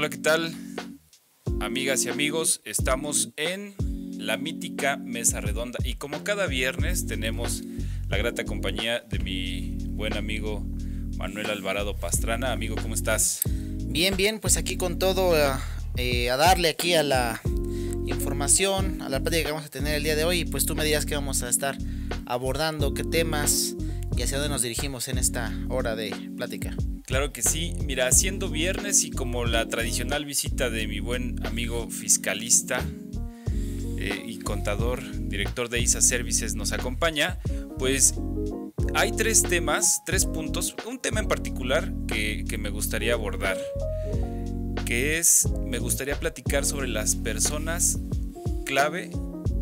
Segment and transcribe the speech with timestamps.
[0.00, 0.54] Hola, ¿qué tal?
[1.60, 3.74] Amigas y amigos, estamos en
[4.16, 7.62] la mítica Mesa Redonda y como cada viernes tenemos
[8.08, 10.64] la grata compañía de mi buen amigo
[11.18, 12.50] Manuel Alvarado Pastrana.
[12.50, 13.42] Amigo, ¿cómo estás?
[13.44, 15.34] Bien, bien, pues aquí con todo
[15.96, 17.42] eh, a darle aquí a la
[18.06, 20.46] información, a la plática que vamos a tener el día de hoy.
[20.46, 21.76] Pues tú me dirás que vamos a estar
[22.24, 23.76] abordando, qué temas
[24.16, 26.74] y hacia dónde nos dirigimos en esta hora de plática.
[27.10, 27.74] Claro que sí.
[27.84, 32.84] Mira, siendo viernes y como la tradicional visita de mi buen amigo fiscalista
[33.98, 37.40] eh, y contador, director de ISA Services nos acompaña,
[37.80, 38.14] pues
[38.94, 43.58] hay tres temas, tres puntos, un tema en particular que, que me gustaría abordar,
[44.86, 47.98] que es, me gustaría platicar sobre las personas
[48.64, 49.10] clave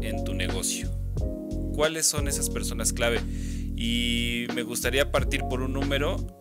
[0.02, 0.90] en tu negocio.
[1.72, 3.20] ¿Cuáles son esas personas clave?
[3.74, 6.37] Y me gustaría partir por un número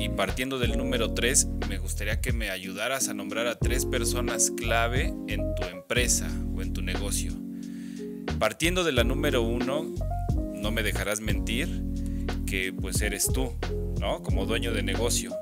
[0.00, 4.50] y partiendo del número 3, me gustaría que me ayudaras a nombrar a tres personas
[4.50, 7.32] clave en tu empresa o en tu negocio.
[8.38, 9.94] Partiendo de la número 1,
[10.54, 11.82] no me dejarás mentir
[12.46, 13.52] que pues eres tú,
[14.00, 14.22] ¿no?
[14.22, 15.36] Como dueño de negocio.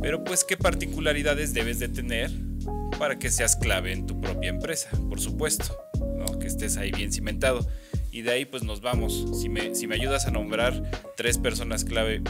[0.00, 2.30] Pero pues qué particularidades debes de tener
[3.00, 5.76] para que seas clave en tu propia empresa, por supuesto,
[6.16, 6.38] ¿no?
[6.38, 7.66] Que estés ahí bien cimentado.
[8.12, 9.26] Y de ahí pues nos vamos.
[9.40, 12.22] Si me, si me ayudas a nombrar tres personas clave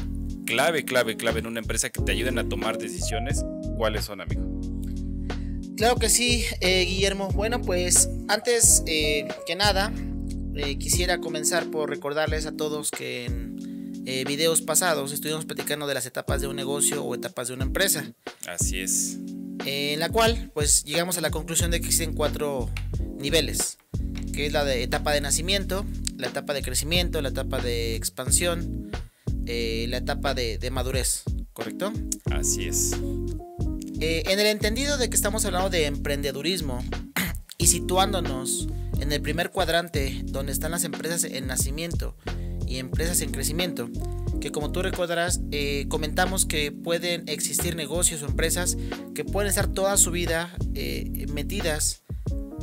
[0.49, 3.45] clave, clave, clave en una empresa que te ayuden a tomar decisiones,
[3.77, 4.43] ¿cuáles son, amigo?
[5.77, 7.29] Claro que sí, eh, Guillermo.
[7.29, 9.93] Bueno, pues antes eh, que nada,
[10.57, 13.59] eh, quisiera comenzar por recordarles a todos que en
[14.27, 18.11] videos pasados estuvimos platicando de las etapas de un negocio o etapas de una empresa.
[18.47, 19.19] Así es.
[19.67, 22.71] en la cual, pues llegamos a la conclusión de que existen cuatro
[23.19, 23.77] niveles,
[24.33, 25.85] que es la de etapa de nacimiento,
[26.17, 28.91] la etapa de crecimiento, la etapa de expansión,
[29.51, 31.23] eh, la etapa de, madurez,
[31.55, 31.91] ¿correcto?
[32.31, 32.93] Así es.
[33.99, 36.85] Eh, en el entendido de que estamos hablando de emprendedurismo
[37.57, 38.69] y situándonos
[39.01, 42.15] en el primer cuadrante donde están las empresas en nacimiento
[42.67, 43.89] y empresas en crecimiento,
[44.39, 48.77] que como tú recordarás, eh, comentamos que pueden existir negocios o empresas
[49.15, 50.55] que pueden estar toda su vida
[51.33, 52.03] metidas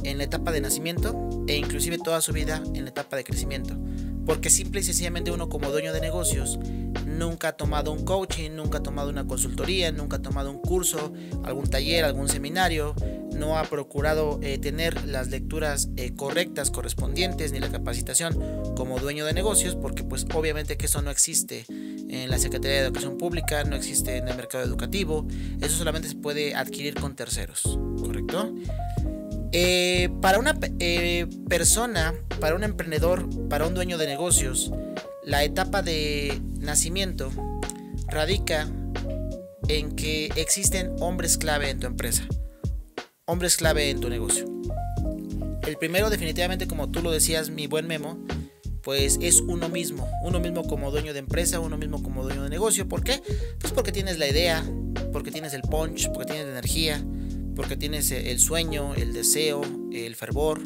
[0.04, 3.76] en la etapa de nacimiento e inclusive toda su vida en la etapa de crecimiento.
[4.26, 6.60] Porque simple y sencillamente uno como dueño de negocios
[7.06, 11.14] nunca ha tomado un coaching, nunca ha tomado una consultoría, nunca ha tomado un curso,
[11.44, 12.96] algún taller, algún seminario,
[13.36, 18.38] no ha procurado eh, tener las lecturas eh, correctas, correspondientes, ni la capacitación
[18.76, 22.86] como dueño de negocios, porque pues obviamente que eso no existe en la Secretaría de
[22.86, 25.28] Educación Pública, no existe en el mercado educativo,
[25.62, 28.54] eso solamente se puede adquirir con terceros, ¿correcto?
[29.58, 34.74] Eh, para una eh, persona, para un emprendedor, para un dueño de negocios,
[35.24, 37.32] la etapa de nacimiento
[38.10, 38.70] radica
[39.70, 42.28] en que existen hombres clave en tu empresa,
[43.24, 44.46] hombres clave en tu negocio.
[45.66, 48.20] El primero definitivamente, como tú lo decías, mi buen Memo,
[48.84, 52.50] pues es uno mismo, uno mismo como dueño de empresa, uno mismo como dueño de
[52.50, 52.90] negocio.
[52.90, 53.22] ¿Por qué?
[53.62, 54.66] Pues porque tienes la idea,
[55.14, 57.06] porque tienes el punch, porque tienes la energía,
[57.56, 59.62] porque tienes eh, el sueño, el deseo,
[59.92, 60.62] el fervor.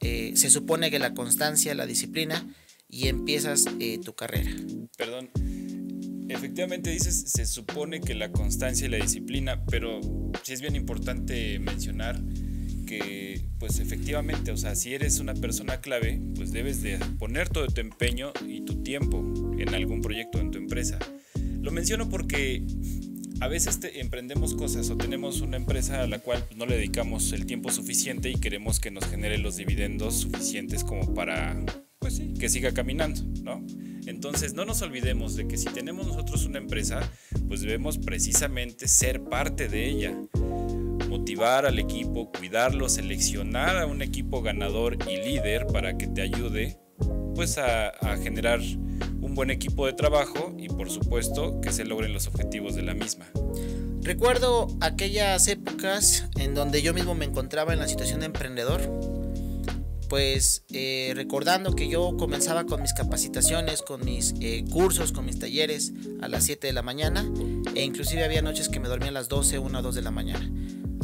[0.00, 2.46] Eh, se supone que la constancia, la disciplina
[2.88, 4.50] y empiezas eh, tu carrera.
[4.96, 5.30] Perdón,
[6.28, 10.00] efectivamente dices, se supone que la constancia y la disciplina, pero
[10.42, 12.20] sí es bien importante mencionar
[12.86, 17.66] que pues efectivamente, o sea, si eres una persona clave, pues debes de poner todo
[17.66, 19.18] tu empeño y tu tiempo
[19.58, 20.98] en algún proyecto en tu empresa.
[21.60, 22.64] Lo menciono porque
[23.40, 27.46] a veces emprendemos cosas o tenemos una empresa a la cual no le dedicamos el
[27.46, 31.56] tiempo suficiente y queremos que nos genere los dividendos suficientes como para,
[31.98, 33.64] pues sí, que siga caminando, ¿no?
[34.06, 37.00] Entonces no nos olvidemos de que si tenemos nosotros una empresa,
[37.48, 40.14] pues debemos precisamente ser parte de ella,
[41.08, 46.78] motivar al equipo, cuidarlo, seleccionar a un equipo ganador y líder para que te ayude
[47.34, 47.92] pues a,
[48.22, 48.60] generar
[49.36, 53.26] buen equipo de trabajo y por supuesto que se logren los objetivos de la misma.
[54.00, 58.80] Recuerdo aquellas épocas en donde yo mismo me encontraba en la situación de emprendedor,
[60.08, 65.38] pues eh, recordando que yo comenzaba con mis capacitaciones, con mis eh, cursos, con mis
[65.38, 67.30] talleres a las 7 de la mañana
[67.74, 70.10] e inclusive había noches que me dormía a las 12, 1 o 2 de la
[70.10, 70.50] mañana.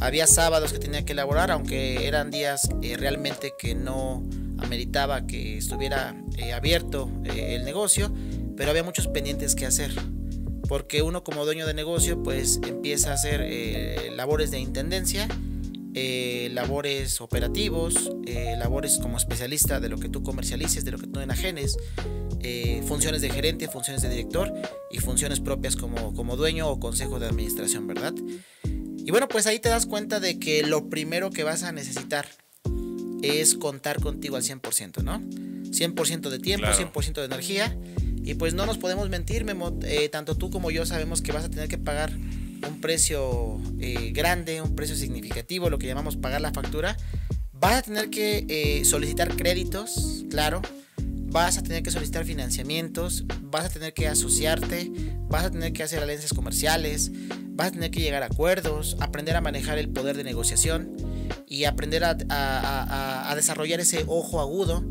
[0.01, 4.23] Había sábados que tenía que elaborar, aunque eran días eh, realmente que no
[4.63, 8.13] ameritaba que estuviera eh, abierto eh, el negocio,
[8.57, 9.93] pero había muchos pendientes que hacer.
[10.69, 15.29] Porque uno como dueño de negocio pues empieza a hacer eh, labores de intendencia,
[15.95, 18.11] labores operativos,
[18.57, 21.77] labores como especialista de lo que tú comercialices, de lo que tú enajenes,
[22.87, 24.51] funciones de gerente, funciones de director
[24.91, 28.15] y funciones propias como, como dueño o consejo de administración, ¿verdad?
[29.05, 32.27] Y bueno, pues ahí te das cuenta de que lo primero que vas a necesitar
[33.23, 35.21] es contar contigo al 100%, ¿no?
[35.21, 37.77] 100% de tiempo, 100% de energía.
[38.25, 41.45] Y pues no nos podemos mentir, Memo, eh, tanto tú como yo sabemos que vas
[41.45, 46.41] a tener que pagar un precio eh, grande, un precio significativo, lo que llamamos pagar
[46.41, 46.97] la factura.
[47.53, 50.63] Vas a tener que eh, solicitar créditos, claro.
[50.99, 54.91] Vas a tener que solicitar financiamientos, vas a tener que asociarte,
[55.29, 57.11] vas a tener que hacer alianzas comerciales,
[57.55, 60.95] vas a tener que llegar a acuerdos, aprender a manejar el poder de negociación
[61.49, 64.85] y aprender a, desarrollar ese ojo agudo.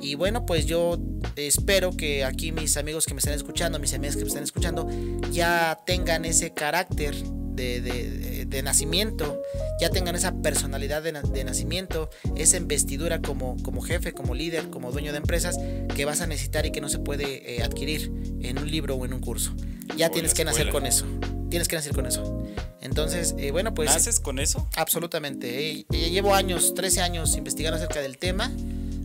[0.00, 0.98] Y bueno, pues yo
[1.36, 4.88] espero que aquí mis amigos que me están escuchando, mis amigas que me están escuchando,
[5.30, 7.14] ya tengan ese carácter
[7.54, 9.42] de, nacimiento,
[9.80, 11.12] ya tengan esa personalidad de,
[11.44, 15.58] nacimiento, esa investidura como, como jefe, como líder, como dueño de empresas
[15.94, 19.04] que vas a necesitar y que no se puede eh, adquirir en un libro o
[19.04, 19.54] en un curso.
[19.96, 21.06] Ya tienes que nacer con eso.
[21.52, 22.46] Tienes que nacer con eso.
[22.80, 23.90] Entonces, eh, bueno, pues...
[23.90, 24.66] ¿Naces con eso?
[24.74, 25.70] Absolutamente.
[25.70, 28.50] Eh, llevo años, 13 años investigando acerca del tema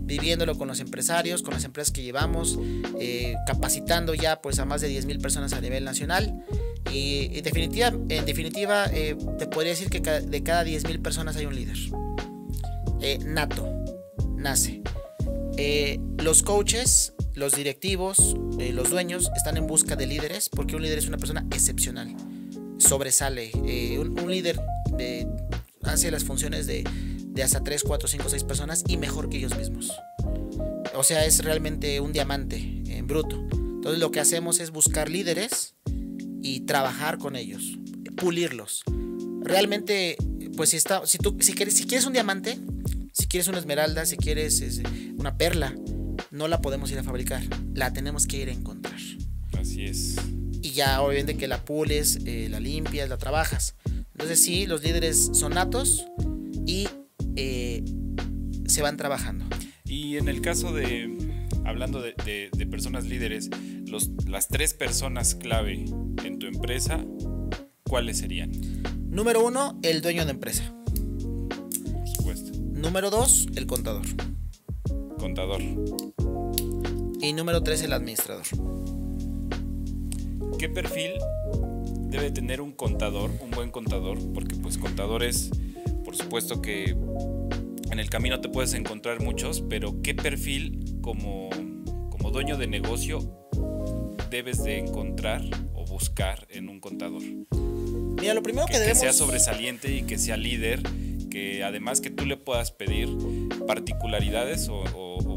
[0.08, 2.58] viviéndolo con los empresarios, con las empresas que llevamos,
[3.46, 6.46] capacitando ya pues a más de 10.000 personas a nivel nacional
[6.92, 11.46] y, en definitiva, en definitiva eh, te podría decir que de cada 10.000 personas hay
[11.46, 11.78] un líder.
[13.02, 13.68] Eh, nato,
[14.36, 14.82] nace.
[15.58, 21.00] Eh, los coaches, los directivos, los dueños están en busca de líderes porque un líder
[21.00, 22.16] es una persona excepcional.
[22.78, 23.52] Sobresale.
[24.00, 24.60] Un, líder
[25.84, 26.84] hace las funciones de,
[27.28, 29.92] de hasta 3, 4, 5, 6 personas y mejor que ellos mismos.
[30.96, 33.48] O sea, es realmente un diamante en bruto.
[33.52, 35.76] Entonces lo que hacemos es buscar líderes
[36.42, 37.78] y trabajar con ellos,
[38.16, 38.84] pulirlos.
[39.42, 40.18] Realmente,
[40.56, 42.58] pues si, está, si, tú, si, quieres, si quieres un diamante,
[43.14, 44.82] si quieres una esmeralda, si quieres
[45.18, 45.76] una perla,
[46.32, 47.44] no la podemos ir a fabricar,
[47.74, 49.00] la tenemos que ir a encontrar.
[49.58, 50.16] Así es.
[50.78, 53.74] Ya obviamente que la pules, eh, la limpias, la trabajas.
[54.12, 56.06] Entonces sí, los líderes son natos
[56.68, 56.88] y
[57.36, 57.84] eh,
[58.68, 59.44] se van trabajando.
[59.86, 62.14] Y en el caso de, hablando de,
[62.70, 63.50] personas líderes,
[63.88, 65.84] los, las tres personas clave
[66.24, 67.04] en tu empresa,
[67.82, 68.52] ¿cuáles serían?
[69.10, 70.76] Número uno, el dueño de empresa.
[70.86, 72.52] Por supuesto.
[72.60, 74.06] Número dos, el contador.
[75.18, 75.60] Contador.
[77.20, 78.46] Y número tres, el administrador.
[80.58, 81.12] ¿Qué perfil
[82.10, 84.18] debe tener un contador, un buen contador?
[84.34, 85.52] Porque pues contadores,
[86.04, 86.96] por supuesto que
[87.92, 91.52] en el camino te puedes encontrar muchos, pero ¿qué perfil como,
[92.10, 93.20] como dueño de negocio
[94.32, 95.44] debes de encontrar
[95.76, 97.22] o buscar en un contador?
[98.20, 98.98] Mira, lo primero que, debemos...
[98.98, 100.82] Que sea sobresaliente y que sea líder,
[101.30, 103.10] que además que tú le puedas pedir
[103.68, 104.84] particularidades o,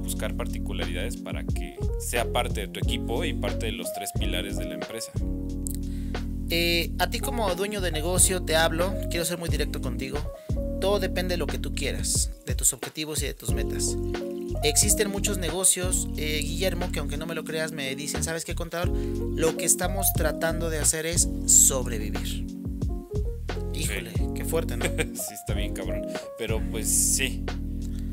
[0.00, 4.56] buscar particularidades para que sea parte de tu equipo y parte de los tres pilares
[4.56, 5.12] de la empresa.
[6.48, 10.18] Eh, a ti como dueño de negocio te hablo, quiero ser muy directo contigo.
[10.80, 13.96] Todo depende de lo que tú quieras, de tus objetivos y de tus metas.
[14.62, 18.54] Existen muchos negocios, eh, Guillermo, que aunque no me lo creas, me dicen, ¿sabes qué,
[18.54, 18.88] contador?
[18.88, 22.46] Lo que estamos tratando de hacer es sobrevivir.
[23.72, 24.84] Híjole, qué fuerte, ¿no?
[25.20, 26.06] sí, está bien, cabrón.
[26.38, 27.44] Pero pues sí,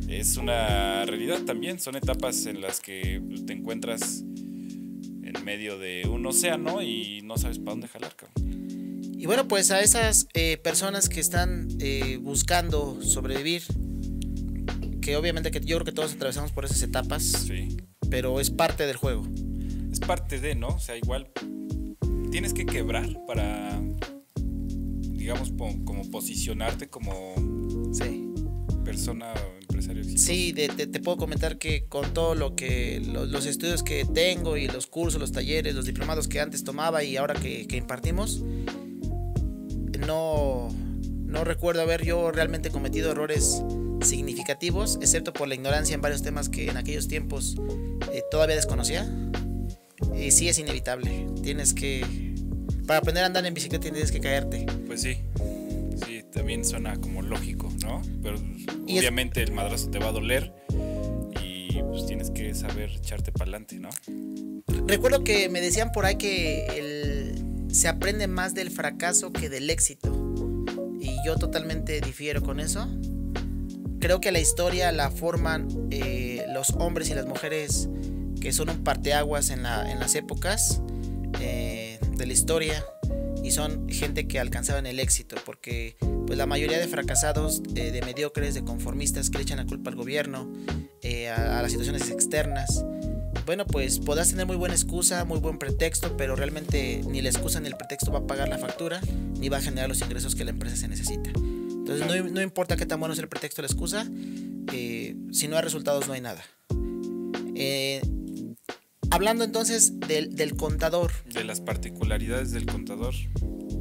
[0.07, 1.79] es una realidad también.
[1.79, 7.59] Son etapas en las que te encuentras en medio de un océano y no sabes
[7.59, 8.57] para dónde jalar, cabrón.
[9.19, 13.63] Y bueno, pues a esas eh, personas que están eh, buscando sobrevivir,
[15.01, 17.77] que obviamente que yo creo que todos atravesamos por esas etapas, sí.
[18.11, 19.25] pero es parte del juego.
[19.91, 20.67] Es parte de, ¿no?
[20.67, 21.31] O sea, igual
[22.29, 23.81] tienes que quebrar para,
[25.27, 25.51] digamos,
[25.83, 27.11] como posicionarte como
[27.91, 28.31] sí.
[28.85, 30.01] persona empresario.
[30.05, 34.87] Sí, te, puedo comentar que con todo lo que los, estudios que tengo y los
[34.87, 38.41] cursos, los talleres, los diplomados que antes tomaba y ahora que, que impartimos,
[40.07, 40.69] no,
[41.25, 43.61] no recuerdo haber yo realmente cometido errores
[43.99, 47.57] significativos, excepto por la ignorancia en varios temas que en aquellos tiempos
[48.13, 49.05] eh, todavía desconocía.
[50.15, 51.27] Y sí es inevitable.
[51.43, 52.26] Tienes que.
[52.87, 54.65] Para aprender a andar en bicicleta tienes que caerte.
[54.87, 55.17] Pues sí.
[56.05, 58.01] Sí, también suena como lógico, ¿no?
[58.23, 58.37] Pero
[58.83, 60.53] obviamente el madrazo te va a doler
[61.43, 63.89] y pues tienes que saber echarte para adelante, ¿no?
[64.87, 69.69] Recuerdo que me decían por ahí que el se aprende más del fracaso que del
[69.69, 70.09] éxito.
[71.01, 72.87] Y yo totalmente difiero con eso.
[73.99, 77.89] Creo que la historia la forman eh, los hombres y las mujeres
[78.39, 80.81] que son un parteaguas en, la, en las épocas
[82.37, 82.83] historia
[83.43, 88.01] y son gente que alcanzaban el éxito porque pues la mayoría de fracasados eh, de
[88.01, 90.51] mediocres de conformistas que le echan la culpa al gobierno
[91.35, 92.83] a, las situaciones externas
[93.45, 97.61] bueno, pues podrás tener muy buena excusa, muy buen pretexto, pero realmente ni la excusa
[97.61, 98.99] ni el pretexto va a pagar la factura,
[99.39, 101.29] ni va a generar los ingresos que la empresa se necesita.
[101.29, 104.05] Entonces no, no importa qué tan bueno es el pretexto o la excusa,
[104.73, 106.43] eh, si no hay resultados no hay nada.
[109.09, 111.11] Hablando entonces del, del, contador.
[111.33, 113.13] De las particularidades del contador.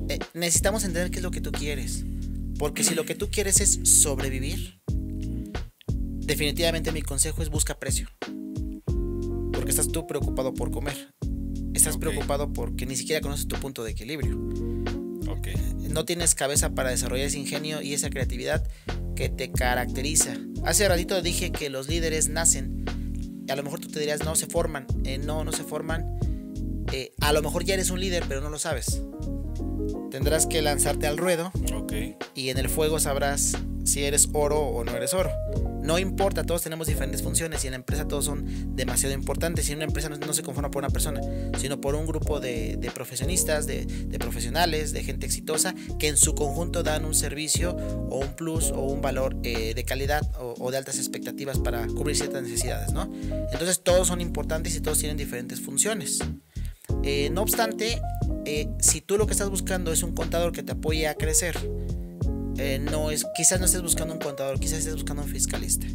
[0.08, 2.04] Eh, necesitamos entender qué es lo que tú quieres.
[2.58, 4.80] Porque si lo que tú quieres es sobrevivir,
[6.26, 8.08] definitivamente mi consejo es busca precio.
[9.52, 11.12] Porque estás tú preocupado por comer.
[11.74, 14.38] Estás preocupado porque ni siquiera conoces tu punto de equilibrio.
[15.28, 15.54] Okay.
[15.90, 18.66] No tienes cabeza para desarrollar ese ingenio y esa creatividad
[19.14, 20.36] que te caracteriza.
[20.64, 22.84] Hace ratito dije que los líderes nacen.
[23.48, 24.86] A lo mejor tú te dirías, no, se forman.
[25.04, 26.18] Eh, no, no se forman.
[26.92, 29.02] Eh, a lo mejor ya eres un líder, pero no lo sabes.
[30.10, 31.52] Tendrás que lanzarte al ruedo.
[31.74, 32.16] Okay.
[32.34, 33.52] Y en el fuego sabrás
[33.86, 35.30] si eres oro o no eres oro.
[35.82, 39.70] No importa, todos tenemos diferentes funciones y en la empresa todos son demasiado importantes.
[39.70, 41.20] Y una empresa no, se conforma por una persona,
[41.58, 43.86] sino por un grupo de, profesionistas, de,
[44.18, 47.76] profesionales, de gente exitosa que en su conjunto dan un servicio
[48.10, 52.16] o un plus o un valor eh, de calidad o, de altas expectativas para cubrir
[52.16, 53.08] ciertas necesidades, ¿no?
[53.52, 56.18] Entonces todos son importantes y todos tienen diferentes funciones.
[57.04, 58.00] Eh, no obstante,
[58.44, 61.56] eh, si tú lo que estás buscando es un contador que te apoye a crecer,
[62.58, 65.86] eh, no es, quizás no estés buscando un contador, quizás estés buscando un fiscalista.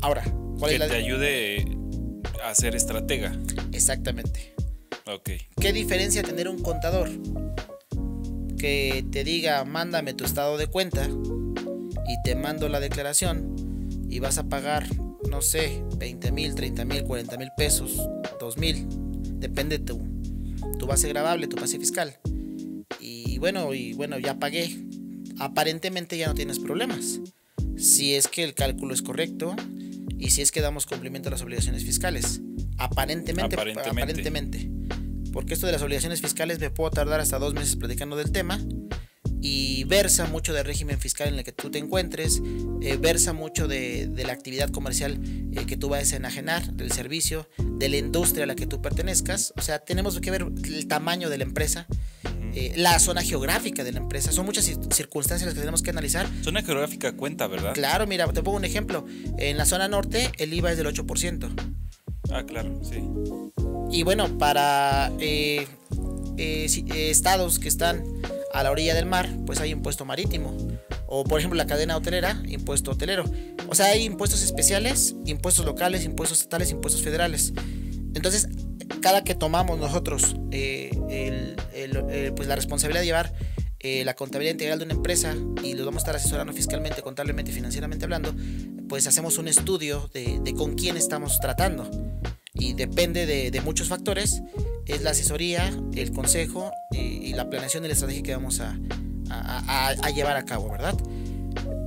[0.00, 0.22] Ahora,
[0.58, 0.88] ¿cuál que es la...
[0.88, 1.76] te ayude
[2.44, 3.36] a ser estratega.
[3.72, 4.54] Exactamente.
[5.06, 5.30] Ok.
[5.60, 7.08] ¿Qué diferencia tener un contador
[8.56, 11.08] que te diga, mándame tu estado de cuenta
[12.08, 13.54] y te mando la declaración
[14.08, 14.86] y vas a pagar,
[15.28, 18.08] no sé, 20 mil, 30 mil, 40 mil pesos,
[18.40, 18.86] 2 mil,
[19.38, 20.00] depende de tu,
[20.78, 22.18] tu base grabable, tu base fiscal.
[23.00, 24.85] Y bueno, y bueno, ya pagué,
[25.38, 27.20] aparentemente ya no tienes problemas.
[27.76, 29.54] Si es que el cálculo es correcto
[30.18, 32.40] y si es que damos cumplimiento a las obligaciones fiscales.
[32.78, 34.70] Aparentemente, aparentemente.
[35.32, 38.58] Porque esto de las obligaciones fiscales me puedo tardar hasta dos meses platicando del tema
[39.40, 42.42] y versa mucho del régimen fiscal en el que tú te encuentres,
[42.80, 45.20] eh, versa mucho de, la actividad comercial
[45.52, 48.80] eh, que tú vayas a enajenar, del servicio, de la industria a la que tú
[48.80, 49.52] pertenezcas.
[49.56, 51.86] O sea, tenemos que ver el tamaño de la empresa
[52.58, 54.32] eh, la zona geográfica de la empresa.
[54.32, 56.26] Son muchas circunstancias las que tenemos que analizar.
[56.42, 57.74] Zona geográfica cuenta, ¿verdad?
[57.74, 59.04] Claro, mira, te pongo un ejemplo.
[59.36, 61.50] En la zona norte el IVA es del 8%.
[62.30, 63.02] Ah, claro, sí.
[63.90, 65.66] Y bueno, para eh,
[66.38, 66.66] eh,
[67.10, 68.02] estados que están
[68.54, 70.56] a la orilla del mar, pues hay impuesto marítimo.
[71.08, 73.26] O por ejemplo la cadena hotelera, impuesto hotelero.
[73.68, 77.52] O sea, hay impuestos especiales, impuestos locales, impuestos estatales, impuestos federales.
[78.14, 78.48] Entonces,
[79.00, 83.32] cada que tomamos nosotros eh, eh, pues la responsabilidad de llevar
[83.78, 87.52] eh, la contabilidad integral de una empresa y los vamos a estar asesorando fiscalmente, contablemente
[87.52, 88.34] financieramente hablando,
[88.88, 91.88] pues hacemos un estudio de, con quién estamos tratando.
[92.54, 94.42] Y depende de, muchos factores,
[94.86, 98.78] es la asesoría, el consejo y, la planeación de la estrategia que vamos a,
[99.30, 100.96] a llevar a cabo, ¿verdad?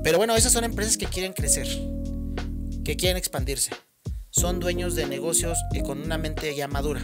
[0.04, 1.68] Pero bueno, esas son empresas que quieren crecer,
[2.84, 3.72] que quieren expandirse
[4.40, 7.02] son dueños de negocios con una mente ya madura.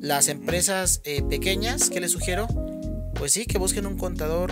[0.00, 2.46] Las empresas eh, pequeñas, ¿qué les sugiero?
[3.14, 4.50] Pues sí, que busquen un contador,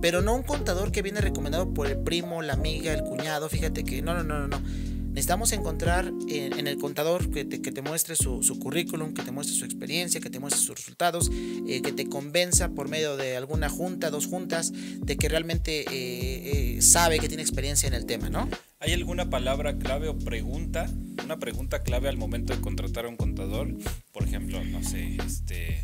[0.00, 3.48] pero no un contador que viene recomendado por el primo, la amiga, el cuñado.
[3.48, 4.60] Fíjate que no, no, no, no.
[4.60, 9.56] Necesitamos encontrar en, el contador que te, que te muestre su, currículum, que te muestre
[9.56, 11.32] su experiencia, que te muestre sus resultados,
[11.66, 16.80] eh, que te convenza por medio de alguna junta, dos juntas, de que realmente eh,
[16.80, 18.48] sabe que tiene experiencia en el tema, ¿no?
[18.84, 20.90] ¿Hay alguna palabra clave o pregunta?
[21.24, 23.74] Una pregunta clave al momento de contratar a un contador.
[24.12, 25.82] Por ejemplo, no sé, este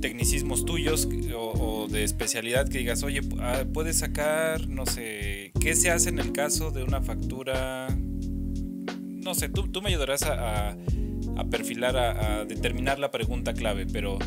[0.00, 5.90] tecnicismos tuyos o, de especialidad que digas, oye, ah, puedes sacar, no sé, ¿qué se
[5.90, 7.86] hace en el caso de una factura?
[7.96, 13.86] No sé, tú, tú me ayudarás a, a, perfilar, a, a, determinar la pregunta clave,
[13.86, 14.18] pero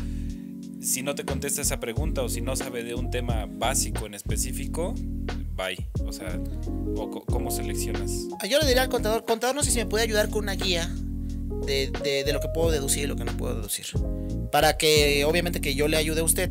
[0.80, 4.14] si no te contesta esa pregunta o si no sabe de un tema básico en
[4.14, 4.94] específico,
[6.06, 6.38] O sea,
[7.26, 8.10] ¿cómo seleccionas?
[8.40, 10.54] Ah, yo le diría al contador, contador no sé si me puede ayudar con una
[10.54, 10.90] guía
[11.66, 11.90] de,
[12.24, 13.86] de, lo que puedo deducir y lo que no puedo deducir.
[14.50, 16.50] Para que obviamente que yo le ayude a usted,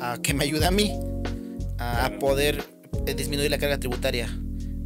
[0.00, 0.98] a que me ayude a mí,
[1.78, 2.64] a, poder
[3.06, 4.28] eh, disminuir la carga tributaria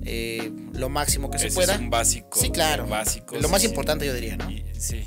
[0.05, 1.75] eh, lo máximo que se pueda.
[1.75, 2.39] Es un básico.
[2.41, 2.87] Sí, claro.
[2.87, 4.49] Básico, lo más importante yo diría, ¿no?
[4.79, 5.03] Sí.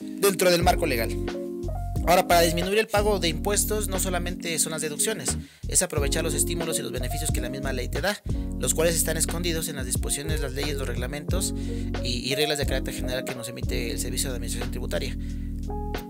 [0.00, 1.10] Dentro del marco legal.
[2.10, 5.38] Ahora, para disminuir el pago de impuestos no solamente son las deducciones,
[5.68, 8.20] es aprovechar los estímulos y los beneficios que la misma ley te da,
[8.58, 11.54] los cuales están escondidos en las disposiciones, las leyes, los reglamentos
[12.02, 15.16] y, reglas de carácter general que nos emite el Servicio de Administración Tributaria.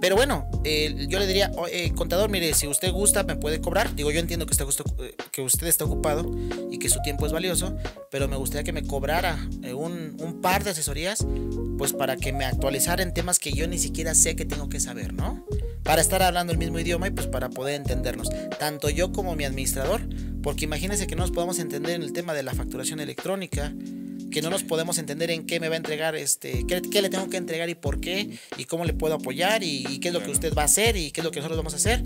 [0.01, 3.61] Pero bueno, eh, yo le diría, oh, eh, contador, mire, si usted gusta, me puede
[3.61, 3.95] cobrar.
[3.95, 6.31] Digo, yo entiendo que, está, eh, que usted está ocupado
[6.71, 7.77] y que su tiempo es valioso,
[8.11, 9.39] pero me gustaría que me cobrara
[9.75, 11.27] un, un par de asesorías,
[11.77, 14.81] pues para que me actualizara en temas que yo ni siquiera sé que tengo que
[14.81, 15.45] saber, ¿no?
[15.83, 19.45] Para estar hablando el mismo idioma y pues para poder entendernos, tanto yo como mi
[19.45, 20.01] administrador,
[20.43, 23.73] porque imagínense que no nos podemos entender en el tema de la facturación electrónica,
[24.31, 27.11] que no nos podemos entender en qué me va a entregar, este, qué, qué, le
[27.11, 30.23] tengo que entregar y por qué, y cómo le puedo apoyar, y, qué es lo
[30.23, 32.03] que usted va a hacer, y qué es lo que nosotros vamos a hacer.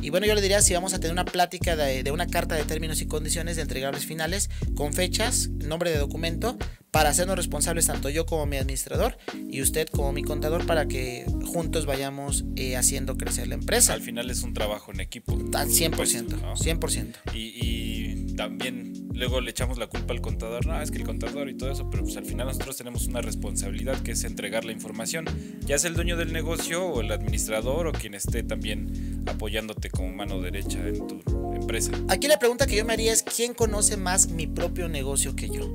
[0.00, 2.54] Y bueno, yo le diría si vamos a tener una plática de, de una carta
[2.54, 6.56] de términos y condiciones de entregables finales, con fechas, nombre de documento,
[6.92, 9.16] para hacernos responsables tanto yo como mi administrador
[9.50, 13.94] y usted como mi contador para que juntos vayamos eh, haciendo crecer la empresa.
[13.94, 15.32] Al final es un trabajo en equipo.
[15.54, 16.54] Al 100%.
[16.54, 17.14] 100%.
[17.34, 21.48] Y, y también luego le echamos la culpa al contador, no, es que el contador
[21.48, 24.72] y todo eso, pero pues al final nosotros tenemos una responsabilidad que es entregar la
[24.72, 25.26] información,
[25.60, 30.12] ya sea el dueño del negocio o el administrador o quien esté también apoyándote como
[30.12, 31.92] mano derecha en tu empresa.
[32.08, 35.48] Aquí la pregunta que yo me haría es, ¿quién conoce más mi propio negocio que
[35.48, 35.68] yo?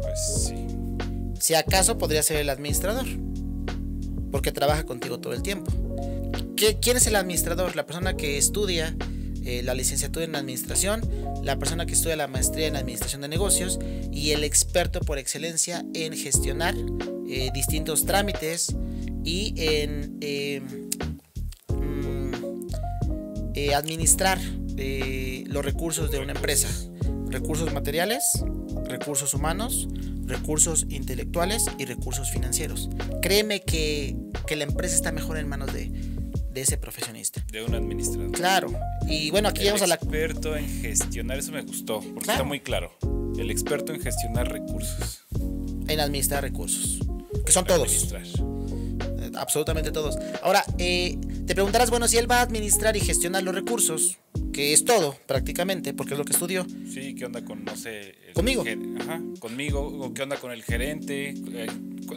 [0.00, 0.54] Pues sí.
[1.40, 3.06] Si acaso podría ser el administrador,
[4.30, 5.72] porque trabaja contigo todo el tiempo.
[6.56, 7.76] ¿Quién es el administrador?
[7.76, 8.96] La persona que estudia
[9.46, 11.08] eh, la licenciatura en administración,
[11.44, 13.78] la persona que estudia la maestría en administración de negocios
[14.10, 16.74] y el experto por excelencia en gestionar
[17.28, 18.74] eh, distintos trámites
[19.22, 20.62] y en eh,
[21.68, 22.32] mm,
[23.72, 24.40] administrar
[25.46, 26.68] los recursos de una empresa,
[27.28, 28.24] recursos materiales,
[28.88, 29.86] recursos humanos,
[30.24, 32.90] recursos intelectuales y recursos financieros.
[33.22, 34.16] Créeme que,
[34.48, 36.15] que la empresa está mejor en manos de,
[36.56, 37.44] de ese profesionista.
[37.52, 38.32] De un administrador.
[38.32, 38.72] Claro.
[39.06, 39.96] Y bueno, aquí vamos a la...
[39.96, 42.96] experto en gestionar, eso me gustó, porque está muy claro.
[43.38, 45.26] El experto en gestionar recursos.
[45.86, 46.98] En administrar recursos.
[47.44, 48.10] Que son todos.
[48.14, 50.16] Eh, absolutamente todos.
[50.42, 54.16] Ahora, eh, te preguntarás, bueno, si él va a administrar y gestionar los recursos,
[54.54, 56.66] que es todo prácticamente, porque es lo que estudió.
[56.90, 58.14] Sí, ¿qué onda con, no sé...
[58.32, 58.64] conmigo.
[58.98, 61.66] Ajá, conmigo, o qué onda con el gerente, eh,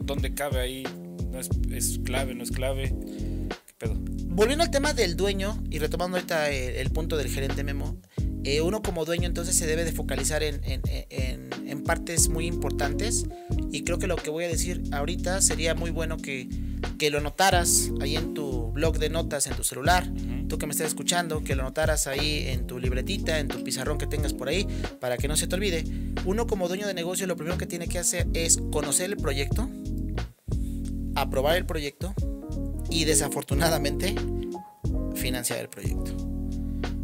[0.04, 0.84] dónde cabe ahí,
[1.30, 2.96] no es, es clave, no es clave.
[3.88, 8.02] Volviendo al tema del dueño y retomando ahorita el, punto del gerente Memo,
[8.44, 13.26] eh, uno como dueño entonces se debe de focalizar en, en, partes muy importantes
[13.72, 16.48] y creo que lo que voy a decir ahorita sería muy bueno que,
[16.98, 20.08] que lo notaras ahí en tu blog de notas, en tu celular,
[20.48, 23.98] tú que me estás escuchando, que lo notaras ahí en tu libretita, en tu pizarrón
[23.98, 24.68] que tengas por ahí,
[25.00, 25.84] para que no se te olvide.
[26.26, 29.70] Uno como dueño de negocio lo primero que tiene que hacer es conocer el proyecto,
[31.16, 32.14] aprobar el proyecto,
[32.90, 34.16] y desafortunadamente
[35.16, 36.12] financiar el proyecto.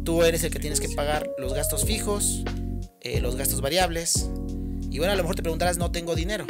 [0.04, 2.44] Tú eres el que tienes que pagar los gastos fijos,
[3.00, 4.28] eh, los gastos variables.
[4.90, 6.46] Y bueno, a lo mejor te preguntarás, no tengo dinero.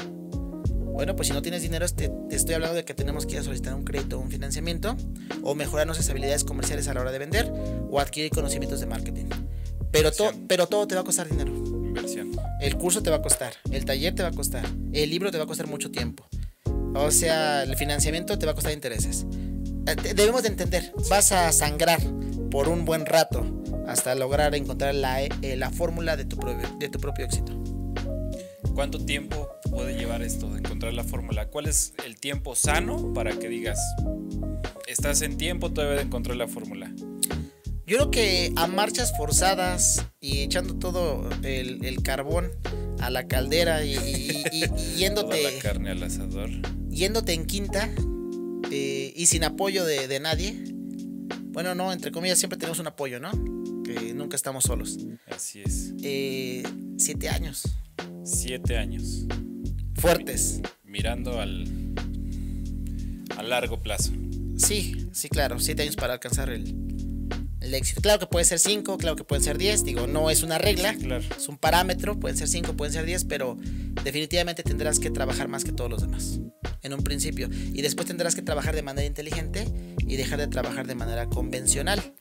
[0.96, 3.42] Bueno, pues si no tienes dinero, te, estoy hablando de que tenemos que ir a
[3.42, 4.96] solicitar un crédito o un financiamiento,
[5.42, 7.53] o mejorar nuestras habilidades comerciales a la hora de vender,
[7.90, 9.27] o adquirir conocimientos de marketing.
[9.90, 10.11] Pero,
[10.49, 11.53] pero todo te va a costar dinero.
[11.55, 12.33] Inversión.
[12.61, 15.37] El curso te va a costar, el taller te va a costar, el libro te
[15.37, 16.27] va a costar mucho tiempo.
[16.99, 19.27] O sea, el financiamiento te va a costar intereses.
[19.87, 22.01] Eh, debemos de entender, vas a sangrar
[22.51, 23.47] por un buen rato
[23.87, 27.53] hasta lograr encontrar la, eh, la fórmula de tu, propio, de tu propio éxito.
[28.75, 31.49] ¿Cuánto tiempo puede llevar esto de encontrar la fórmula?
[31.49, 33.79] ¿Cuál es el tiempo sano para que digas,
[34.87, 36.93] estás en tiempo todavía de encontrar la fórmula?
[37.87, 42.51] Yo creo que a marchas forzadas y echando todo el, carbón
[43.01, 43.95] a la caldera y,
[44.97, 45.43] yéndote.
[45.43, 46.51] la carne al asador
[46.97, 47.91] yéndote en quinta
[48.71, 50.57] eh, y sin apoyo de, nadie.
[51.49, 53.31] Bueno, no, entre comillas siempre tenemos un apoyo, ¿no?
[53.85, 54.99] Que nunca estamos solos.
[55.31, 55.95] Así es.
[56.03, 56.63] Eh,
[56.97, 57.65] siete años.
[58.25, 59.27] Siete años.
[59.95, 60.61] Fuertes.
[60.85, 61.95] Mirando al
[63.37, 64.13] a largo plazo.
[64.57, 65.59] Sí, sí, claro.
[65.61, 66.86] Siete años para alcanzar el,
[67.61, 68.01] el éxito.
[68.01, 70.97] Claro que puede ser 5, claro que pueden ser 10, digo, no es una regla,
[71.37, 73.57] es un parámetro, pueden ser 5, pueden ser 10, pero
[74.05, 76.40] definitivamente tendrás que trabajar más que todos los demás
[76.83, 79.66] en un principio y después tendrás que trabajar de manera inteligente
[80.07, 82.14] y dejar de trabajar de manera convencional.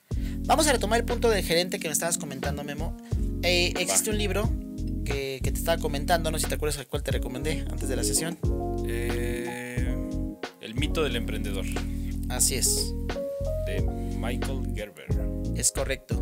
[0.46, 2.96] Vamos a retomar el punto del gerente que me estabas comentando, Memo.
[3.44, 4.52] Eh, existe un libro
[5.04, 7.96] que, te estaba comentando, no sé si te acuerdas al cual te recomendé antes de
[7.96, 8.38] la sesión.
[8.88, 9.96] Eh,
[10.62, 11.66] el mito del emprendedor.
[12.30, 12.94] Así es.
[14.18, 15.06] Michael Gerber.
[15.56, 16.16] Es correcto.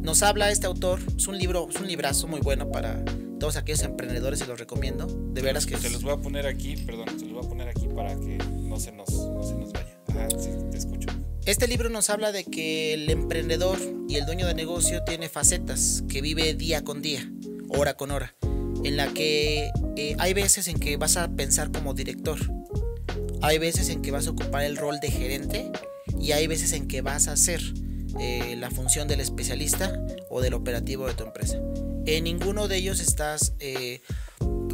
[0.00, 3.04] Nos habla este autor, es un libro, es un librazo muy bueno para
[3.40, 5.06] todos aquellos emprendedores, se los recomiendo.
[5.06, 5.76] De veras que...
[5.76, 8.38] Se los voy a poner aquí, perdón, se los voy a poner aquí para que
[8.38, 9.98] no se nos, no se nos vaya.
[10.10, 11.08] Ah, sí, te escucho.
[11.44, 13.78] Este libro nos habla de que el emprendedor
[14.08, 17.30] y el dueño de negocio tiene facetas, que vive día con día,
[17.68, 18.34] hora con hora,
[18.84, 22.38] en la que eh, hay veces en que vas a pensar como director,
[23.42, 25.70] hay veces en que vas a ocupar el rol de gerente
[26.20, 27.60] y hay veces en que vas a hacer
[28.18, 29.92] eh, la función del especialista
[30.30, 31.60] o del operativo de tu empresa.
[32.06, 34.00] En ninguno de ellos estás eh,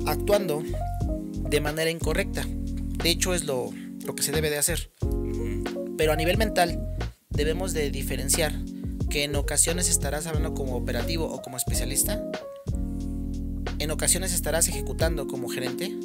[0.06, 0.62] actuando
[1.48, 2.44] de manera incorrecta.
[2.46, 3.70] De hecho es lo,
[4.04, 4.92] lo que se debe de hacer.
[5.96, 6.96] Pero a nivel mental
[7.30, 8.52] debemos de diferenciar
[9.10, 12.22] que en ocasiones estarás hablando como operativo o como especialista.
[13.78, 15.98] En ocasiones estarás ejecutando como gerente.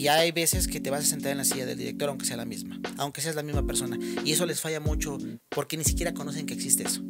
[0.00, 2.38] Y hay veces que te vas a sentar en la silla del director aunque sea
[2.38, 3.98] la misma, aunque seas la misma persona.
[4.24, 5.18] Y eso les falla mucho
[5.50, 7.02] porque ni siquiera conocen que existe eso.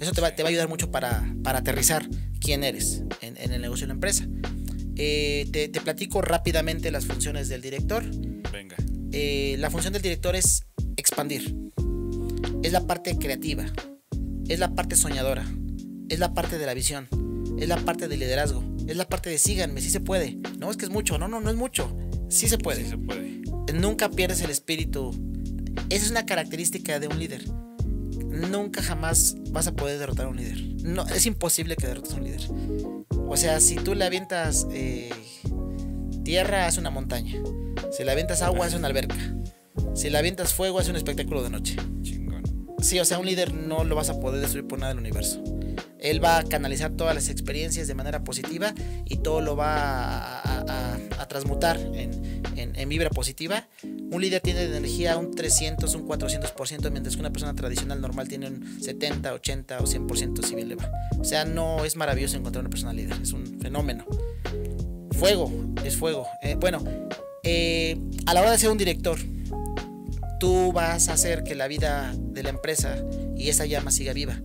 [0.00, 2.04] Eso te va, te va a ayudar mucho para, para aterrizar
[2.40, 4.26] quién eres en, en, el negocio de la empresa.
[4.96, 8.02] Eh, te, te, platico rápidamente las funciones del director.
[8.50, 8.74] Venga.
[9.12, 11.54] Eh, la función del director es expandir.
[12.64, 13.66] Es la parte creativa.
[14.48, 15.46] Es la parte soñadora.
[16.08, 17.08] Es la parte de la visión.
[17.56, 18.64] Es la parte del liderazgo.
[18.88, 20.38] Es la parte de síganme, si sí se puede.
[20.58, 21.96] No es que es mucho, no, no, no es mucho.
[22.28, 22.84] Sí se puede.
[22.84, 23.42] Sí se puede.
[23.74, 25.10] Nunca pierdes el espíritu.
[25.90, 27.44] Esa es una característica de un líder.
[28.26, 30.60] Nunca jamás vas a poder derrotar a un líder.
[30.82, 32.42] No, es imposible que derrotes a un líder.
[33.28, 35.10] O sea, si tú le avientas eh,
[36.24, 37.34] tierra, hace una montaña.
[37.90, 39.16] Si le avientas agua, hace una alberca.
[39.94, 41.76] Si le avientas fuego, hace un espectáculo de noche.
[42.02, 42.42] Chingón.
[42.80, 45.42] Sí, o sea, un líder no lo vas a poder destruir por nada del universo.
[45.98, 51.26] Él va a canalizar todas las experiencias de manera positiva y todo lo va a,
[51.28, 53.66] transmutar en, en, en, vibra positiva.
[53.82, 58.28] Un líder tiene de energía un 300, un 400%, mientras que una persona tradicional normal
[58.28, 60.88] tiene un 70, 80 o 100% si bien le va.
[61.18, 64.06] O sea, no es maravilloso encontrar una persona líder, es un fenómeno.
[65.18, 65.52] Fuego,
[65.84, 66.28] es fuego.
[66.42, 66.84] Eh, bueno,
[67.42, 69.18] eh, a la hora de ser un director,
[70.38, 72.96] tú vas a hacer que la vida de la empresa
[73.36, 74.40] y esa llama siga viva.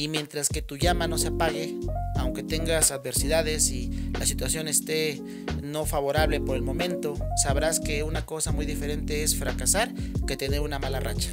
[0.00, 1.76] Y mientras que tu llama no se apague,
[2.16, 5.20] aunque tengas adversidades y la situación esté
[5.62, 9.92] no favorable por el momento, sabrás que una cosa muy diferente es fracasar
[10.26, 11.28] que tener una mala racha.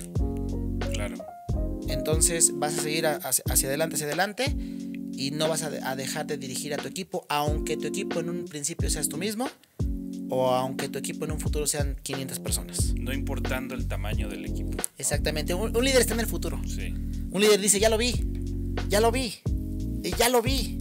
[0.92, 1.16] Claro.
[1.88, 4.54] Entonces vas a seguir hacia adelante, hacia adelante
[5.14, 8.46] y no vas a dejar de dirigir a tu equipo, aunque tu equipo en un
[8.50, 9.50] principio seas tú mismo
[10.30, 12.94] o aunque tu equipo en un futuro sean 500 personas.
[12.96, 14.72] No importando el tamaño del equipo.
[14.98, 15.54] Exactamente.
[15.54, 16.60] Un, un líder está en el futuro.
[16.68, 16.94] Sí.
[17.30, 18.37] Un líder dice, ya lo vi,
[18.90, 19.36] ya lo vi,
[20.18, 20.78] ya lo vi.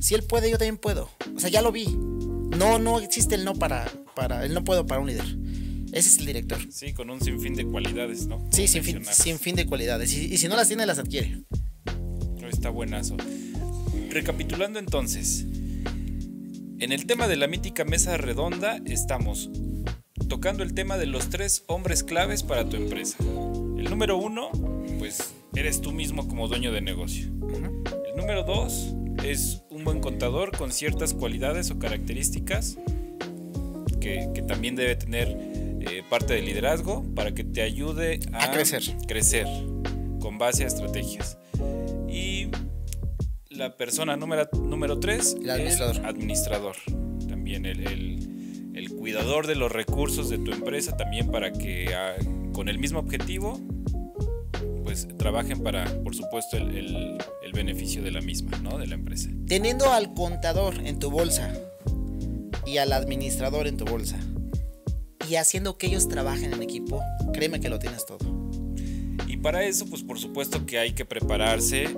[0.00, 1.10] Si él puede, yo también puedo.
[1.34, 1.86] O sea, ya lo vi.
[1.86, 5.24] No, no existe el no para, para, el no puedo para un líder.
[5.92, 6.58] Ese es el director.
[6.70, 8.46] Sí, con un sinfín de cualidades, ¿no?
[8.52, 10.12] Sí, sin fin, sin fin de cualidades.
[10.12, 11.44] Y, y, si no las tiene, las adquiere.
[12.50, 13.16] Está buenazo.
[14.10, 15.44] Recapitulando entonces,
[16.80, 19.50] en el tema de la mítica mesa redonda estamos
[20.28, 23.16] tocando el tema de los tres hombres claves para tu empresa.
[23.20, 24.50] El número uno,
[24.98, 27.30] pues eres tú mismo como dueño de negocio.
[27.32, 28.08] Uh -huh.
[28.10, 32.78] El número dos es un buen contador con ciertas cualidades o características
[34.00, 35.28] que, que también debe tener
[35.80, 38.82] eh, parte de liderazgo para que te ayude a, a crecer.
[39.06, 39.46] crecer
[40.20, 41.38] con base a estrategias.
[42.08, 42.48] Y
[43.50, 45.96] la persona número, número tres, el administrador.
[45.96, 46.76] El administrador.
[47.28, 52.16] También el, el, el, cuidador de los recursos de tu empresa, también para que a,
[52.52, 53.60] con el mismo objetivo,
[54.88, 58.78] pues trabajen para, por supuesto, el, el, el, beneficio de la misma, ¿no?
[58.78, 59.28] De la empresa.
[59.46, 61.52] Teniendo al contador en tu bolsa
[62.64, 64.16] y al administrador en tu bolsa
[65.28, 67.02] y haciendo que ellos trabajen en equipo,
[67.34, 68.50] créeme que lo tienes todo.
[69.26, 71.94] Y para eso, pues por supuesto que hay que prepararse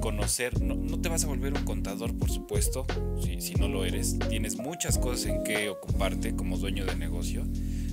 [0.00, 0.60] conocer.
[0.60, 2.86] No, no, te vas a volver un contador, por supuesto,
[3.22, 4.18] si, si, no lo eres.
[4.28, 7.44] Tienes muchas cosas en que ocuparte como dueño de negocio,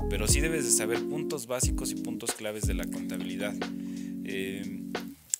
[0.09, 3.53] pero sí debes de saber puntos básicos y puntos claves de la contabilidad.
[4.23, 4.83] Eh,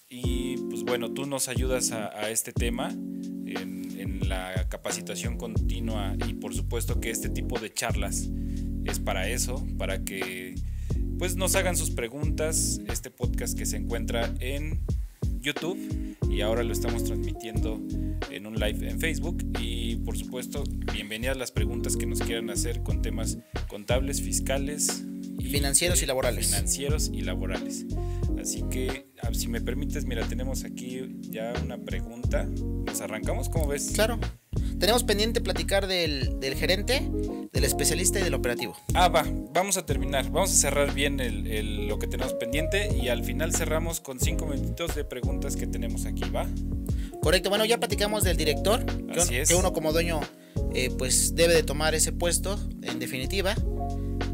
[0.09, 6.15] y pues bueno, tú nos ayudas a, a este tema en, en la capacitación continua
[6.27, 8.29] y por supuesto que este tipo de charlas
[8.85, 10.55] es para eso, para que
[11.17, 12.79] pues nos hagan sus preguntas.
[12.87, 14.81] Este podcast que se encuentra en
[15.41, 17.79] YouTube y ahora lo estamos transmitiendo
[18.31, 19.43] en un live en Facebook.
[19.59, 25.03] Y por supuesto, bienvenidas las preguntas que nos quieran hacer con temas contables, fiscales,
[25.39, 26.47] y financieros y laborales.
[26.47, 27.85] Financieros y laborales.
[28.39, 32.45] Así que, ah, si me permites, mira, tenemos aquí ya una pregunta.
[32.45, 33.49] ¿Nos arrancamos?
[33.49, 33.91] ¿Cómo ves?
[33.93, 34.19] Claro.
[34.79, 37.09] Tenemos pendiente platicar del, del, gerente,
[37.51, 38.75] del especialista y del operativo.
[38.93, 40.29] Ah, va, vamos a terminar.
[40.29, 44.19] Vamos a cerrar bien el, el, lo que tenemos pendiente y al final cerramos con
[44.19, 46.47] cinco minutitos de preguntas que tenemos aquí, ¿va?
[47.21, 49.49] Correcto, bueno, ya platicamos del director, Así que, es.
[49.49, 50.21] que uno como dueño
[50.73, 53.55] eh, pues debe de tomar ese puesto, en definitiva.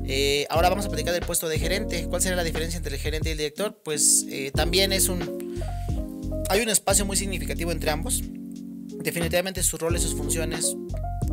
[0.06, 2.08] Eh, ahora vamos a platicar del puesto de gerente.
[2.10, 3.82] ¿Cuál sería la diferencia entre el gerente y el director?
[3.84, 5.62] Pues eh, también es un...
[6.50, 8.22] Hay un espacio muy significativo entre ambos
[9.04, 10.76] definitivamente sus roles, sus funciones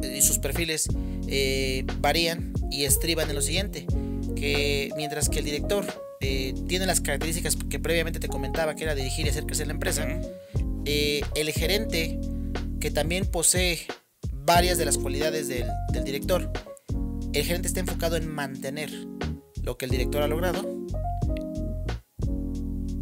[0.03, 0.89] eh, y sus perfiles
[1.29, 3.87] eh, varían y estriban en lo siguiente,
[4.37, 5.87] que mientras que el director
[6.21, 10.07] tiene las características que previamente te comentaba, que era dirigir y hacer crecer la empresa.
[10.85, 12.19] Eh, el gerente,
[12.81, 13.87] que también posee
[14.45, 15.69] varias de las cualidades del,
[16.05, 16.51] director,
[17.33, 18.91] el gerente está enfocado en mantener
[19.63, 20.65] lo que el director ha logrado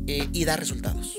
[0.07, 1.17] eh, y dar resultados.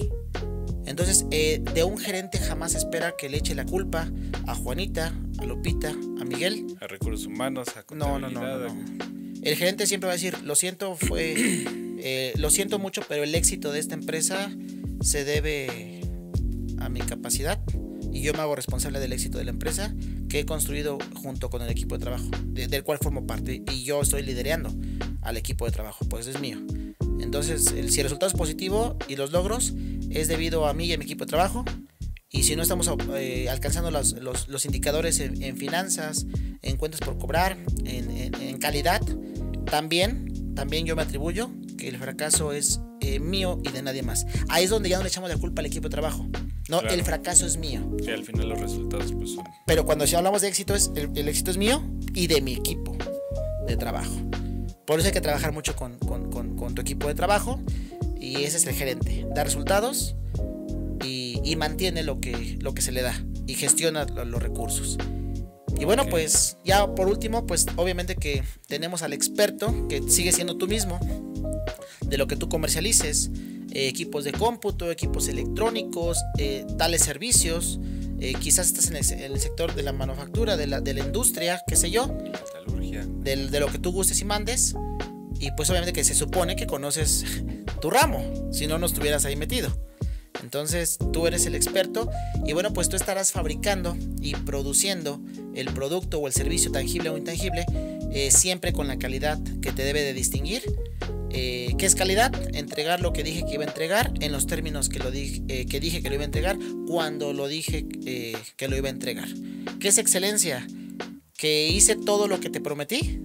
[0.85, 4.09] Entonces, de un gerente jamás espera que le eche la culpa
[4.47, 6.65] a Juanita, a Lupita, a Miguel.
[6.81, 9.09] A recursos humanos, a no, no, no, no.
[9.41, 11.35] El gerente siempre va a decir, lo siento, fue,
[11.99, 14.51] eh, lo siento mucho, pero el éxito de esta empresa
[15.01, 15.98] se debe
[16.89, 17.59] mi capacidad
[18.11, 19.93] y yo me hago responsable del éxito de la empresa
[20.29, 24.01] que he construido junto con el equipo de trabajo, del cual formo parte y yo
[24.01, 24.73] estoy liderando
[25.21, 26.57] al equipo de trabajo, pues es mío.
[27.19, 29.73] Entonces, si el resultado es positivo y los logros
[30.09, 31.65] es debido a mí y a mi equipo de trabajo,
[32.31, 34.15] y si no estamos eh, alcanzando los,
[34.47, 36.27] los, indicadores en, finanzas,
[36.61, 39.01] en cuentas por cobrar, en, en calidad,
[39.65, 44.25] también, también yo me atribuyo que el fracaso es eh, mío y de nadie más.
[44.49, 46.27] Ahí es donde ya no le echamos la culpa al equipo de trabajo.
[46.69, 47.81] No, el fracaso es mío.
[48.03, 49.43] Sí, al final los resultados pues son...
[49.65, 52.95] Pero cuando si hablamos de éxito, es, el, éxito es mío y de mi equipo
[53.67, 54.13] de trabajo.
[54.85, 57.59] Por eso hay que trabajar mucho con, con, con, tu equipo de trabajo
[58.19, 59.25] y ese es el gerente.
[59.33, 60.15] Da resultados
[61.03, 64.97] y, y mantiene lo que, lo que se le da y gestiona los recursos.
[65.79, 70.57] Y bueno, pues ya por último, pues obviamente que tenemos al experto, que sigue siendo
[70.57, 70.99] tú mismo,
[72.05, 73.31] de lo que tú comercialices,
[73.71, 77.79] eh, equipos de cómputo, equipos electrónicos, eh, tales servicios,
[78.19, 81.75] eh, quizás estás en el, sector de la manufactura, de la, de la industria, qué
[81.75, 82.07] sé yo,
[83.23, 84.75] de, de lo que tú gustes y mandes,
[85.39, 87.25] y pues obviamente que se supone que conoces
[87.81, 89.71] tu ramo, si no, no estuvieras ahí metido.
[90.41, 92.09] Entonces tú eres el experto
[92.45, 95.21] y bueno, pues tú estarás fabricando y produciendo
[95.59, 97.65] el producto o el servicio tangible o intangible
[98.11, 100.63] eh, siempre con la calidad que te debe de distinguir.
[101.31, 102.33] Eh, ¿Qué es calidad?
[102.55, 105.65] Entregar lo que dije que iba a entregar en los términos que, lo dije, eh,
[105.67, 109.27] que dije que lo iba a entregar cuando lo dije que lo iba a entregar.
[109.79, 110.67] ¿Qué es excelencia?
[111.37, 113.21] Que hice todo lo que te prometí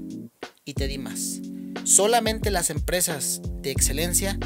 [0.65, 1.41] y te di más.
[1.85, 4.39] Solamente las empresas de excelencia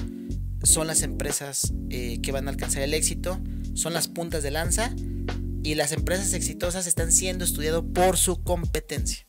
[0.62, 3.40] son las empresas eh, que van a alcanzar el éxito,
[3.74, 4.94] son las puntas de lanza
[5.62, 9.26] y las empresas exitosas están siendo estudiadas por su competencia.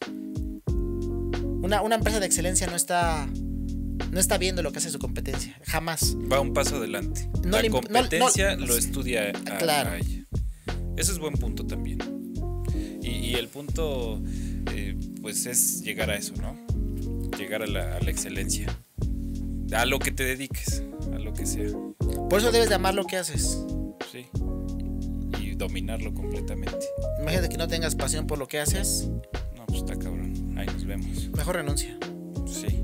[1.61, 3.27] Una, una, empresa de excelencia no está,
[4.11, 6.15] no está viendo lo que hace su competencia, jamás.
[6.31, 7.29] Va un paso adelante.
[7.43, 9.95] la competencia lo estudia a, claro.
[9.95, 10.25] ella.
[10.95, 11.99] Ese es buen punto también.
[13.01, 14.21] Y, el punto,
[14.73, 16.55] eh, pues es llegar a eso, ¿no?
[17.37, 18.67] Llegar a la, a la excelencia.
[19.71, 20.83] A lo que te dediques
[21.17, 21.69] lo que sea.
[22.29, 23.65] Por eso debes de amar lo que haces.
[24.11, 24.27] Sí.
[25.59, 26.85] Y dominarlo completamente.
[27.19, 29.09] Imagínate que no tengas pasión por lo que haces.
[29.55, 30.57] No, pues está cabrón.
[30.57, 31.29] Ahí nos vemos.
[31.29, 31.97] Mejor renuncia.
[32.47, 32.83] Sí,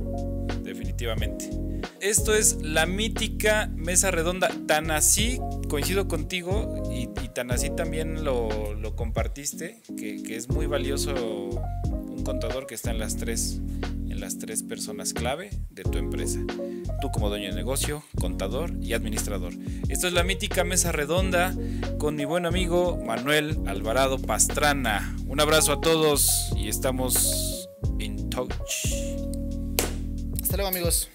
[0.61, 1.49] definitivamente.
[2.01, 4.49] Esto es la mítica mesa redonda.
[4.67, 11.13] Tan así, coincido contigo, y, tan así también lo, compartiste, que, que es muy valioso
[11.13, 13.59] un contador que está en las tres
[14.19, 16.39] las tres personas clave de tu empresa.
[17.01, 19.53] Tú como dueño de negocio, contador y administrador.
[19.89, 21.53] Esto es la mítica mesa redonda
[21.97, 25.15] con mi buen amigo Manuel Alvarado Pastrana.
[25.27, 28.53] Un abrazo a todos y estamos in touch.
[30.41, 31.10] Hasta luego amigos.